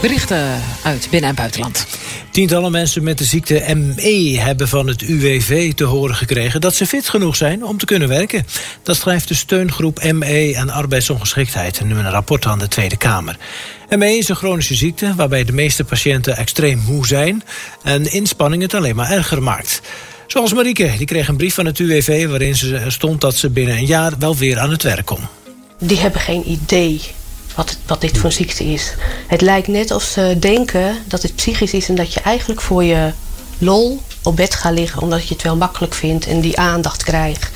[0.00, 1.86] Berichten uit binnen- en buitenland.
[2.30, 6.86] Tientallen mensen met de ziekte ME hebben van het UWV te horen gekregen dat ze
[6.86, 8.46] fit genoeg zijn om te kunnen werken.
[8.82, 13.36] Dat schrijft de steungroep ME en arbeidsongeschiktheid in een rapport aan de Tweede Kamer.
[13.88, 17.42] ME is een chronische ziekte waarbij de meeste patiënten extreem moe zijn
[17.82, 19.80] en inspanning het alleen maar erger maakt.
[20.26, 23.76] Zoals Marieke, die kreeg een brief van het UWV waarin ze stond dat ze binnen
[23.76, 25.20] een jaar wel weer aan het werk kon.
[25.78, 27.00] Die hebben geen idee
[27.58, 28.94] wat, wat dit voor een ziekte is.
[29.26, 32.84] Het lijkt net of ze denken dat het psychisch is en dat je eigenlijk voor
[32.84, 33.12] je
[33.58, 37.50] lol op bed gaat liggen omdat je het wel makkelijk vindt en die aandacht krijgt.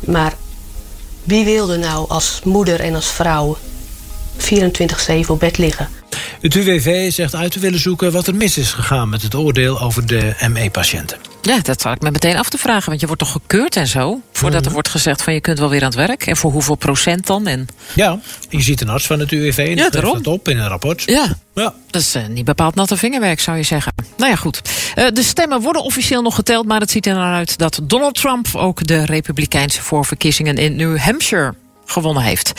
[0.00, 0.34] Maar
[1.24, 3.58] wie wilde nou als moeder en als vrouw
[4.38, 5.88] 24-7 op bed liggen?
[6.40, 9.80] Het UWV zegt uit te willen zoeken wat er mis is gegaan met het oordeel
[9.80, 11.31] over de ME-patiënten.
[11.42, 12.88] Ja, dat zal ik me meteen af te vragen.
[12.88, 14.20] Want je wordt toch gekeurd en zo?
[14.32, 14.72] Voordat er Mhm.
[14.72, 16.26] wordt gezegd van je kunt wel weer aan het werk.
[16.26, 17.46] En voor hoeveel procent dan?
[17.46, 18.18] En Ja,
[18.48, 20.12] je ziet een arts van het UWV en Ja, daarom.
[20.22, 21.02] dat op in een rapport.
[21.06, 21.74] ja, Ja.
[21.90, 23.92] dat is eh, niet bepaald natte vingerwerk, zou je zeggen.
[24.16, 24.60] Nou ja, goed.
[24.94, 28.14] Eh, de stemmen worden officieel nog geteld, maar het ziet er naar uit dat Donald
[28.14, 31.54] Trump ook de Republikeinse voorverkiezingen in New Hampshire
[31.86, 32.52] gewonnen heeft.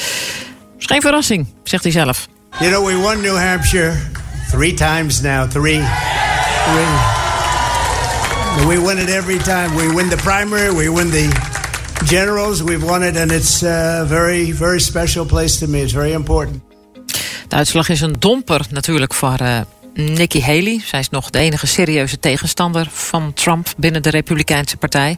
[0.80, 2.28] Is geen verrassing, zegt hij zelf.
[2.60, 3.94] You know, we won New Hampshire
[4.52, 5.50] three times now.
[5.52, 5.82] Three.
[6.72, 7.23] three.
[8.58, 9.76] We win it every time.
[9.76, 11.28] We win the primary, we win the
[12.06, 15.82] generals, we've won it, and it's a very, very special place to me.
[15.82, 16.62] It's very important.
[17.48, 19.60] De uitslag is een domper natuurlijk voor eh,
[19.94, 20.82] Nikki Haley.
[20.86, 25.18] Zij is nog de enige serieuze tegenstander van Trump binnen de Republikeinse Partij.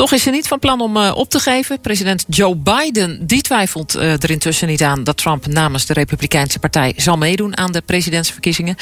[0.00, 1.80] Toch is ze niet van plan om eh, op te geven.
[1.80, 6.58] President Joe Biden die twijfelt eh, er intussen niet aan dat Trump namens de Republikeinse
[6.58, 8.76] Partij zal meedoen aan de presidentsverkiezingen.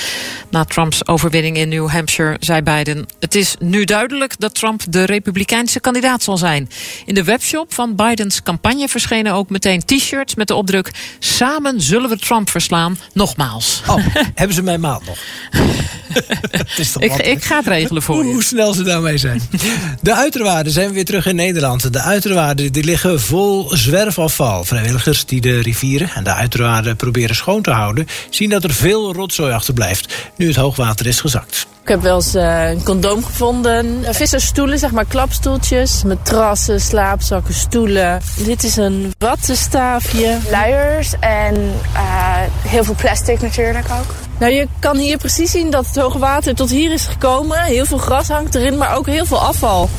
[0.50, 5.04] Na Trumps overwinning in New Hampshire zei Biden: Het is nu duidelijk dat Trump de
[5.04, 6.68] Republikeinse kandidaat zal zijn.
[7.04, 12.08] In de webshop van Bidens campagne verschenen ook meteen t-shirts met de opdruk: Samen zullen
[12.08, 12.98] we Trump verslaan.
[13.12, 13.82] Nogmaals.
[13.86, 15.18] Oh, hebben ze mijn maat nog?
[16.50, 18.32] Het is toch Ik, ik ga het regelen voor hoe, je.
[18.32, 19.42] hoe snel ze daarmee zijn.
[20.00, 21.92] De uiterwaarden zijn weer terug in Nederland.
[21.92, 24.64] De uiterwaarden die liggen vol zwerfafval.
[24.64, 28.06] Vrijwilligers die de rivieren en de uiterwaarden proberen schoon te houden...
[28.30, 31.66] zien dat er veel rotzooi achterblijft nu het hoogwater is gezakt.
[31.88, 34.14] Ik heb wel eens eh, een condoom gevonden.
[34.14, 36.02] Vissersstoelen, zeg maar klapstoeltjes.
[36.04, 38.20] Matrassen, slaapzakken, stoelen.
[38.36, 40.38] Dit is een wattenstaafje.
[40.50, 41.54] luiers en
[41.92, 44.14] eh, heel veel plastic natuurlijk ook.
[44.38, 47.62] Nou, je kan hier precies zien dat het hoge water tot hier is gekomen.
[47.62, 49.90] Heel veel gras hangt erin, maar ook heel veel afval.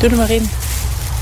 [0.00, 0.50] Doe er maar in.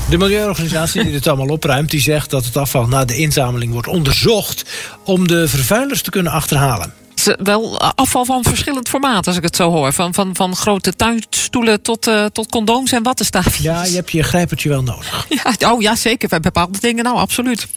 [0.09, 1.91] De milieuorganisatie die dit allemaal opruimt...
[1.91, 4.65] die zegt dat het afval na de inzameling wordt onderzocht...
[5.03, 6.93] om de vervuilers te kunnen achterhalen.
[7.27, 9.93] Is Wel afval van verschillend formaat, als ik het zo hoor.
[9.93, 13.57] Van, van, van grote tuinstoelen tot, eh, tot condooms en wattenstaafjes.
[13.57, 15.25] Ja, je hebt je grijpertje wel nodig.
[15.59, 16.29] Ja, oh ja, zeker.
[16.29, 17.67] Bij bepaalde dingen, nou, absoluut.